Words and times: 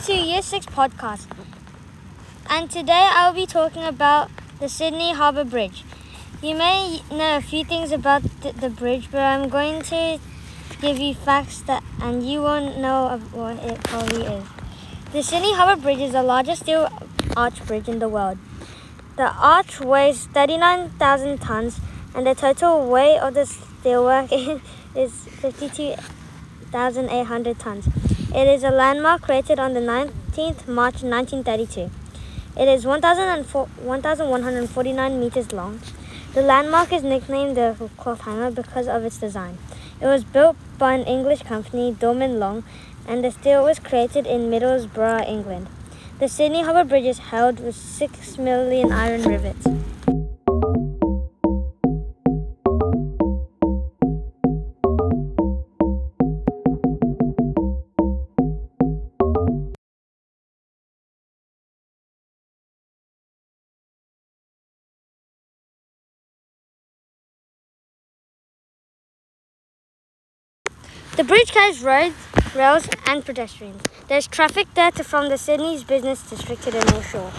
to 0.00 0.14
Year 0.14 0.40
6 0.40 0.64
podcast. 0.66 1.26
And 2.48 2.70
today 2.70 3.10
I'll 3.12 3.34
be 3.34 3.44
talking 3.44 3.84
about 3.84 4.30
the 4.58 4.66
Sydney 4.68 5.12
Harbour 5.12 5.44
Bridge. 5.44 5.84
You 6.42 6.56
may 6.56 7.02
know 7.10 7.36
a 7.36 7.42
few 7.42 7.62
things 7.62 7.92
about 7.92 8.22
th- 8.40 8.54
the 8.54 8.70
bridge, 8.70 9.10
but 9.12 9.20
I'm 9.20 9.50
going 9.50 9.82
to 9.82 10.18
give 10.80 10.98
you 10.98 11.12
facts 11.14 11.60
that 11.62 11.82
and 12.00 12.26
you 12.26 12.40
won't 12.40 12.78
know 12.78 13.20
what 13.32 13.58
it 13.58 13.84
probably 13.84 14.22
is. 14.22 14.44
The 15.12 15.22
Sydney 15.22 15.52
Harbour 15.52 15.78
Bridge 15.80 16.00
is 16.00 16.12
the 16.12 16.22
largest 16.22 16.62
steel 16.62 16.88
arch 17.36 17.62
bridge 17.66 17.86
in 17.86 17.98
the 17.98 18.08
world. 18.08 18.38
The 19.16 19.30
arch 19.30 19.78
weighs 19.78 20.24
39,000 20.26 21.38
tons 21.38 21.80
and 22.14 22.26
the 22.26 22.34
total 22.34 22.88
weight 22.88 23.18
of 23.18 23.34
the 23.34 23.42
steelwork 23.42 24.32
is 24.96 25.12
52,800 25.12 27.58
tons. 27.58 28.11
It 28.34 28.48
is 28.48 28.64
a 28.64 28.70
landmark 28.70 29.20
created 29.20 29.58
on 29.58 29.74
the 29.74 29.80
19th 29.80 30.66
March 30.66 31.02
1932. 31.02 31.90
It 32.56 32.66
is 32.66 32.86
1,149 32.86 35.20
meters 35.20 35.52
long. 35.52 35.80
The 36.32 36.40
landmark 36.40 36.94
is 36.94 37.02
nicknamed 37.02 37.58
the 37.58 37.90
Cloth 37.98 38.22
Hanger 38.22 38.50
because 38.50 38.88
of 38.88 39.04
its 39.04 39.18
design. 39.18 39.58
It 40.00 40.06
was 40.06 40.24
built 40.24 40.56
by 40.78 40.94
an 40.94 41.04
English 41.04 41.42
company, 41.42 41.92
Dorman 41.92 42.38
Long, 42.38 42.64
and 43.06 43.22
the 43.22 43.30
steel 43.30 43.64
was 43.64 43.78
created 43.78 44.26
in 44.26 44.50
Middlesbrough, 44.50 45.28
England. 45.28 45.68
The 46.18 46.26
Sydney 46.26 46.62
Harbour 46.62 46.84
Bridge 46.88 47.04
is 47.04 47.18
held 47.18 47.60
with 47.60 47.76
6 47.76 48.38
million 48.38 48.92
iron 48.92 49.24
rivets. 49.24 49.66
The 71.14 71.24
bridge 71.24 71.52
carries 71.52 71.82
roads, 71.82 72.14
rails, 72.56 72.88
and 73.04 73.22
pedestrians. 73.22 73.82
There's 74.08 74.26
traffic 74.26 74.66
there 74.72 74.90
to 74.92 75.04
from 75.04 75.28
the 75.28 75.36
Sydney's 75.36 75.84
business 75.84 76.22
district 76.22 76.62
to 76.62 76.70
the 76.70 76.82
North 76.90 77.10
Shore. 77.10 77.30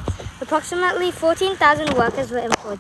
Approximately 0.42 1.10
14,000 1.10 1.98
workers 1.98 2.30
were 2.30 2.38
employed 2.38 2.80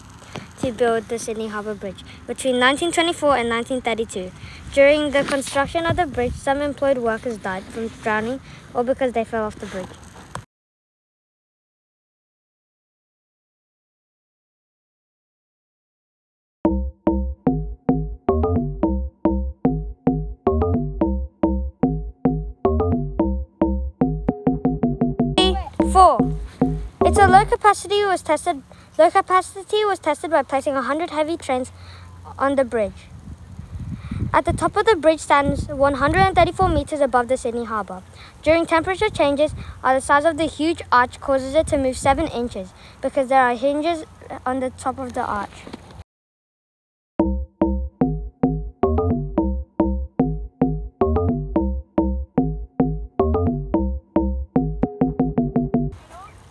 to 0.61 0.71
build 0.71 1.07
the 1.07 1.17
Sydney 1.17 1.47
Harbour 1.47 1.73
Bridge 1.73 2.03
between 2.27 2.59
1924 2.59 3.37
and 3.37 3.49
1932. 3.49 4.31
During 4.71 5.09
the 5.09 5.23
construction 5.23 5.87
of 5.87 5.95
the 5.95 6.05
bridge, 6.05 6.33
some 6.33 6.61
employed 6.61 6.99
workers 6.99 7.37
died 7.37 7.63
from 7.63 7.87
drowning 7.87 8.39
or 8.75 8.83
because 8.83 9.13
they 9.13 9.23
fell 9.23 9.45
off 9.45 9.55
the 9.55 9.65
bridge. 9.65 9.89
Four. 25.93 26.17
Its 27.05 27.19
a 27.19 27.27
low 27.27 27.45
capacity 27.45 28.03
was 28.03 28.23
tested. 28.23 28.63
Low 28.97 29.11
capacity 29.11 29.85
was 29.85 29.99
tested 29.99 30.31
by 30.31 30.41
placing 30.41 30.73
100 30.73 31.11
heavy 31.11 31.37
trains 31.37 31.71
on 32.39 32.55
the 32.55 32.65
bridge. 32.65 33.05
At 34.33 34.45
the 34.45 34.53
top 34.53 34.75
of 34.75 34.87
the 34.87 34.95
bridge 34.95 35.19
stands 35.19 35.67
134 35.67 36.67
meters 36.69 36.99
above 36.99 37.27
the 37.27 37.37
Sydney 37.37 37.65
Harbour. 37.65 38.01
During 38.41 38.65
temperature 38.65 39.11
changes, 39.11 39.53
uh, 39.83 39.93
the 39.93 40.01
size 40.01 40.25
of 40.25 40.37
the 40.37 40.45
huge 40.45 40.81
arch 40.91 41.21
causes 41.21 41.53
it 41.53 41.67
to 41.67 41.77
move 41.77 41.95
7 41.95 42.25
inches 42.25 42.73
because 42.99 43.27
there 43.27 43.43
are 43.43 43.55
hinges 43.55 44.03
on 44.47 44.61
the 44.61 44.71
top 44.71 44.97
of 44.97 45.13
the 45.13 45.21
arch. 45.21 45.61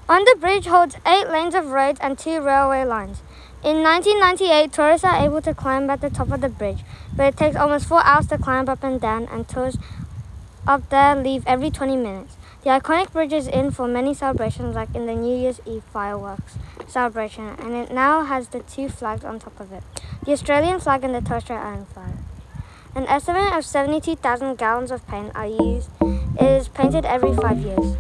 On 0.09 0.25
the 0.25 0.37
bridge 0.39 0.67
holds 0.67 0.97
eight 1.07 1.29
lanes 1.29 1.55
of 1.55 1.71
roads 1.71 2.01
and 2.01 2.19
two 2.19 2.41
railway 2.41 2.85
lines. 2.85 3.23
In 3.65 3.83
1998, 3.83 4.73
tourists 4.73 5.05
are 5.05 5.25
able 5.25 5.41
to 5.43 5.55
climb 5.55 5.89
at 5.89 6.01
the 6.01 6.11
top 6.11 6.33
of 6.33 6.41
the 6.41 6.49
bridge, 6.49 6.81
but 7.17 7.27
it 7.27 7.37
takes 7.37 7.55
almost 7.55 7.87
four 7.87 8.03
hours 8.05 8.27
to 8.27 8.39
climb 8.39 8.69
up 8.69 8.83
and 8.83 9.01
down, 9.01 9.29
and 9.31 9.49
tours 9.49 9.79
up 10.67 10.89
there 10.91 11.15
leave 11.15 11.45
every 11.47 11.71
20 11.71 11.97
minutes. 11.97 12.37
The 12.65 12.71
iconic 12.71 13.13
bridge 13.13 13.33
is 13.33 13.47
in 13.47 13.71
for 13.71 13.87
many 13.87 14.15
celebrations, 14.15 14.75
like 14.75 14.95
in 14.95 15.07
the 15.07 15.15
New 15.15 15.37
Year's 15.37 15.61
Eve 15.65 15.85
fireworks 15.93 16.59
celebration, 16.89 17.57
and 17.59 17.73
it 17.75 17.93
now 17.93 18.25
has 18.25 18.49
the 18.49 18.61
two 18.61 18.89
flags 18.89 19.25
on 19.25 19.39
top 19.39 19.59
of 19.61 19.73
it 19.73 19.83
the 20.25 20.33
Australian 20.33 20.79
flag 20.79 21.03
and 21.03 21.15
the 21.15 21.21
Torres 21.21 21.45
Strait 21.45 21.57
Island 21.57 21.89
flag. 21.89 22.15
An 22.95 23.07
estimate 23.07 23.53
of 23.55 23.65
72,000 23.65 24.57
gallons 24.57 24.91
of 24.91 25.07
paint 25.09 25.33
are 25.35 25.47
used. 25.47 25.89
It 26.01 26.45
is 26.45 26.69
painted 26.69 27.05
every 27.05 27.35
five 27.35 27.59
years. 27.59 27.97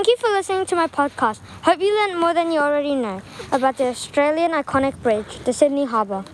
Thank 0.00 0.16
you 0.16 0.16
for 0.16 0.30
listening 0.30 0.64
to 0.64 0.76
my 0.76 0.86
podcast. 0.86 1.40
Hope 1.60 1.78
you 1.78 1.94
learned 1.94 2.18
more 2.18 2.32
than 2.32 2.50
you 2.52 2.58
already 2.58 2.94
know 2.94 3.20
about 3.52 3.76
the 3.76 3.88
Australian 3.88 4.52
iconic 4.52 4.96
bridge, 5.02 5.40
the 5.44 5.52
Sydney 5.52 5.84
Harbour. 5.84 6.24